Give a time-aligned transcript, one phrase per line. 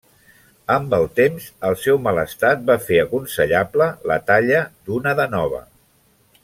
[0.75, 5.65] Amb el temps el seu mal estat va fer aconsellable la talla d'una de nova.